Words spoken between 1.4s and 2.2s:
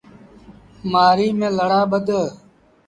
لڙآ ٻڌ۔